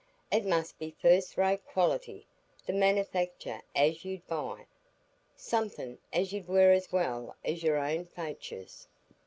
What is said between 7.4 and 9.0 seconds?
as your own faitures."